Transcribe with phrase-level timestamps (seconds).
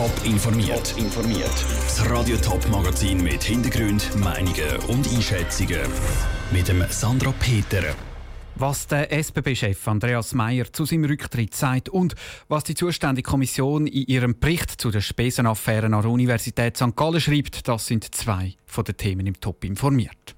[0.00, 0.94] Top informiert.
[0.96, 1.52] informiert.
[1.84, 5.82] Das Radio Top Magazin mit Hintergrund, Meinungen und Einschätzungen
[6.50, 7.82] mit dem Sandra Peter.
[8.54, 12.14] Was der SBB-Chef Andreas Mayer zu seinem Rücktritt sagt und
[12.48, 16.96] was die zuständige Kommission in ihrem Bericht zu den Spesenaffären an der Universität St.
[16.96, 20.34] Gallen schreibt, das sind zwei von den Themen im Top informiert.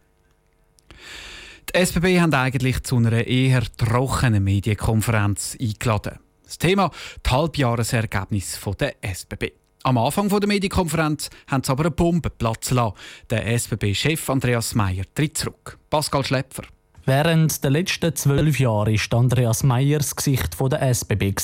[1.68, 6.18] Die SBB haben eigentlich zu einer eher trockenen Medienkonferenz eingeladen.
[6.52, 6.90] Das Thema
[7.26, 9.52] die Halbjahresergebnisse der SBB.
[9.84, 12.94] Am Anfang der Medienkonferenz haben sie aber eine Bombe platzen lassen.
[13.30, 15.78] Der SBB-Chef Andreas Meyer tritt zurück.
[15.88, 16.64] Pascal Schläpfer.
[17.04, 21.34] Während der letzten zwölf Jahre ist Andreas Meyer das Gesicht der SBB.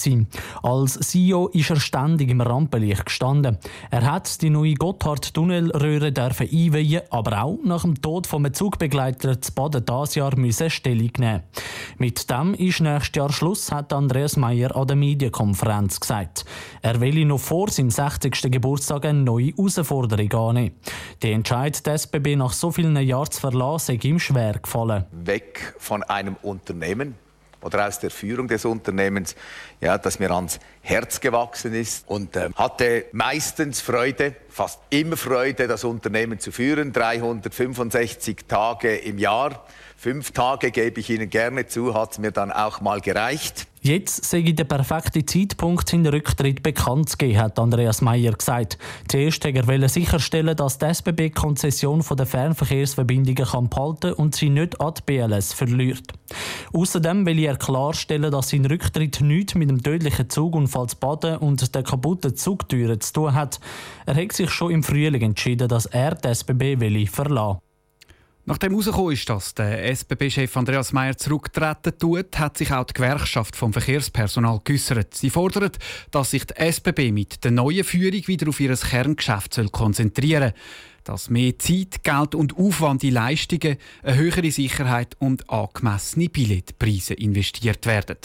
[0.62, 3.58] Als CEO ist er ständig im Rampenlicht gestanden.
[3.90, 9.84] Er hat die neue Gotthard-Tunnelröhre einweihen, aber auch nach dem Tod vom Zugbegleiter zu Baden
[9.84, 11.42] dieses Jahr müssen Stellung nehmen.
[11.98, 16.44] Mit dem ist nächstes Jahr Schluss, hat Andreas Meyer an der Medienkonferenz gesagt.
[16.82, 18.52] Er will noch vor seinem 60.
[18.52, 20.76] Geburtstag eine neue Herausforderung annehmen.
[21.20, 25.04] Der Entscheid, die SBB nach so vielen Jahren zu verlassen, ist ihm schwer gefallen.
[25.10, 27.14] Weg weg von einem Unternehmen
[27.60, 29.34] oder aus der Führung des Unternehmens,
[29.80, 35.66] ja, das mir ans Herz gewachsen ist und äh, hatte meistens Freude, fast immer Freude,
[35.66, 39.66] das Unternehmen zu führen, 365 Tage im Jahr.
[39.96, 43.66] Fünf Tage gebe ich Ihnen gerne zu, hat es mir dann auch mal gereicht.
[43.80, 48.76] Jetzt sei der perfekte Zeitpunkt, seinen Rücktritt bekannt zu geben, hat Andreas Meyer gesagt.
[49.06, 54.80] Zuerst wollte er sicherstellen, dass die SBB Konzession der Fernverkehrsverbindungen kann behalten und sie nicht
[54.80, 56.12] an die BLS verliert.
[56.72, 61.74] Außerdem will er klarstellen, dass sein Rücktritt nichts mit dem tödlichen Zugunfall zu Baden und
[61.74, 63.60] der kaputten Zugtüren zu tun hat.
[64.06, 67.60] Er hat sich schon im Frühling entschieden, dass er die SBB will verlassen
[68.48, 73.54] Nachdem herausgekommen ist, dass der SBB-Chef Andreas Mayer zurücktreten tut, hat sich auch die Gewerkschaft
[73.54, 75.12] vom Verkehrspersonal geäussert.
[75.14, 75.76] Sie fordert,
[76.12, 80.62] dass sich die SBB mit der neuen Führung wieder auf ihr Kerngeschäft konzentrieren soll.
[81.04, 87.84] Dass mehr Zeit, Geld und Aufwand in Leistungen, eine höhere Sicherheit und angemessene Billetpreise investiert
[87.84, 88.16] werden.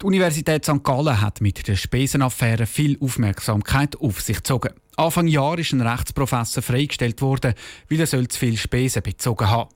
[0.00, 0.84] Die Universität St.
[0.84, 4.72] Gallen hat mit der Spesenaffäre viel Aufmerksamkeit auf sich gezogen.
[4.96, 7.54] Anfang Jahr ist ein Rechtsprofessor freigestellt worden,
[7.90, 9.70] weil er zu viel Spesen bezogen hat.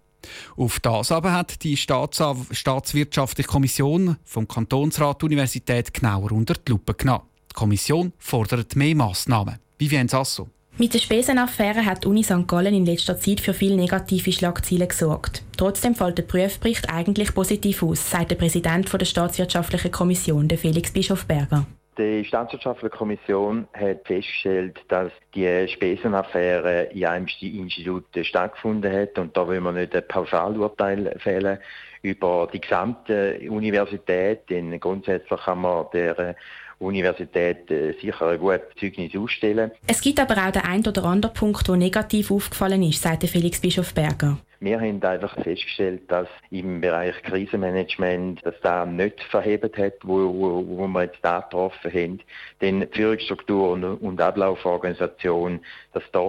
[0.56, 2.22] Auf das aber hat die Staats
[2.52, 7.24] Staatswirtschaftliche Kommission vom Kantonsrat der Universität genauer unter die Lupe genommen.
[7.50, 9.58] Die Kommission fordert mehr Massnahmen.
[9.76, 10.48] Vivien Sasso.
[10.78, 12.48] Mit der Spesenaffäre hat die Uni St.
[12.48, 15.42] Gallen in letzter Zeit für viele negative Schlagzeilen gesorgt.
[15.58, 20.90] Trotzdem fällt der Prüfbericht eigentlich positiv aus, sagt der Präsident der Staatswirtschaftlichen Kommission, der Felix
[20.90, 21.66] Bischofberger.
[21.98, 29.46] Die Staatswirtschaftliche Kommission hat festgestellt, dass die Spesenaffäre in einem Institut stattgefunden hat und da
[29.46, 31.58] will man nicht ein Pauschalurteil fällen
[32.02, 36.36] über die gesamte Universität, denn grundsätzlich kann man der
[36.82, 39.70] Universität äh, sicher ein gutes Zeugnis ausstellen.
[39.86, 43.60] Es gibt aber auch den einen oder anderen Punkt, der negativ aufgefallen ist, sagt Felix
[43.60, 44.38] Bischofberger.
[44.62, 50.64] Wir haben einfach festgestellt, dass im Bereich Krisenmanagement dass da nicht verhebt hat, wo, wo,
[50.66, 52.20] wo wir jetzt da getroffen haben.
[52.60, 55.60] Denn Führungsstruktur und, und Ablauforganisation,
[55.92, 56.20] dass da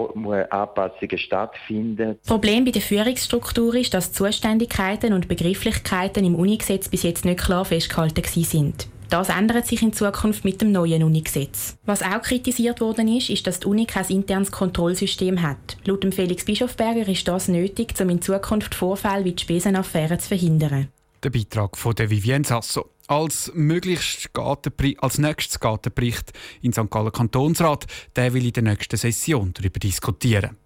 [0.49, 2.17] Anpassungen stattfinden.
[2.19, 7.39] Das Problem bei der Führungsstruktur ist, dass Zuständigkeiten und Begrifflichkeiten im Unigesetz bis jetzt nicht
[7.39, 8.88] klar festgehalten sind.
[9.09, 11.78] Das ändert sich in Zukunft mit dem neuen Uni-Gesetz.
[11.86, 15.78] Was auch kritisiert worden ist, ist, dass die Uni kein internes Kontrollsystem hat.
[15.86, 20.30] Laut dem Felix Bischofberger ist das nötig, um in Zukunft Vorfälle wie die Spesenaffäre zu
[20.30, 20.90] verhindern.
[21.24, 22.90] Der Beitrag von der Vivienne Sasso.
[23.08, 26.31] Als, möglichst als nächstes Gartenbericht
[26.62, 26.90] in St.
[26.90, 30.58] Gallen Kantonsrat, der will in der nächsten Session darüber diskutieren.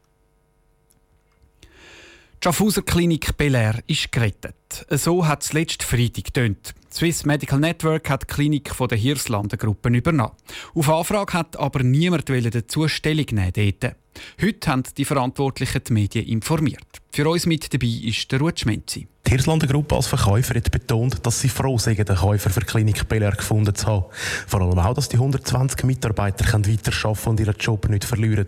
[1.63, 4.55] Die Schaffhauser Klinik Belair ist gerettet.
[4.91, 6.75] So hat es letzten Freitag getönt.
[6.97, 10.33] Swiss Medical Network hat die Klinik von der Hirslanden Gruppe übernommen.
[10.73, 13.95] Auf Anfrage hat aber niemand dazu Stellung nehmen dort.
[14.41, 17.01] Heute haben die Verantwortlichen die Medien informiert.
[17.11, 19.07] Für uns mit dabei ist der Ruth Schmenzi.
[19.27, 23.09] Die Hirslander Gruppe als Verkäufer hat betont, dass sie froh sind, den Käufer für Klinik
[23.09, 24.05] Belair gefunden zu haben.
[24.47, 28.47] Vor allem auch, dass die 120 Mitarbeiter weiterarbeiten und ihren Job nicht verlieren.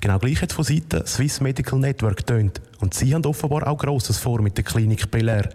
[0.00, 2.60] Genau gleich hat von Seiten Swiss Medical Network getönt.
[2.82, 5.48] Und sie haben offenbar auch Grosses vor mit der Klinik Belair.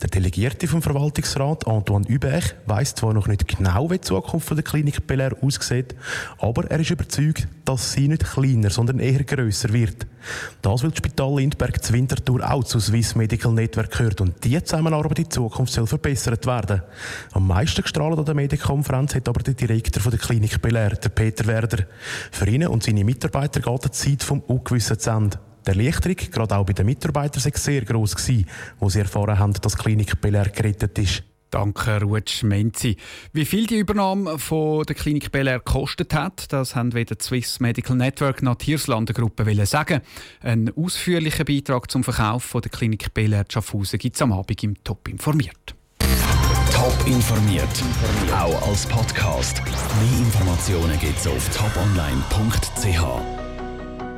[0.00, 4.62] Der Delegierte vom Verwaltungsrat, Antoine Übech, weiss zwar noch nicht genau, wie die Zukunft der
[4.62, 5.96] Klinik Belair aussieht,
[6.38, 10.06] aber er ist überzeugt, dass sie nicht kleiner, sondern eher grösser wird.
[10.62, 14.64] Das will das Spital Lindberg zu Winterthur auch zu Swiss Medical Network gehört und diese
[14.64, 16.82] Zusammenarbeit in Zukunft soll verbessert werden.
[17.32, 21.08] Am meisten gestrahlt an der Medienkonferenz hat aber der Direktor von der Klinik Belair, der
[21.08, 21.86] Peter Werder.
[22.30, 25.38] Für ihn und seine Mitarbeiter geht die Zeit vom Ungewissen zu Ende.
[25.66, 28.46] Die Erleichterung, gerade auch bei den Mitarbeitern, war sehr gross, gewesen,
[28.78, 31.22] wo sie erfahren haben, dass die Klinik Belair gerettet ist.
[31.50, 32.96] Danke, Rutsch Menzi.
[33.32, 37.24] Wie viel die Übernahme von der Klinik Bel Air gekostet hat, das haben weder die
[37.24, 40.02] Swiss Medical Network noch die Hirslanden Gruppe sagen.
[40.40, 44.62] Einen ausführlichen Beitrag zum Verkauf von der Klinik Bel Air Schaffhausen gibt es am Abend
[44.62, 45.74] im Top informiert.
[46.72, 47.68] Top informiert,
[48.32, 49.62] auch als Podcast.
[49.64, 53.47] Mehr Informationen gibt es auf toponline.ch.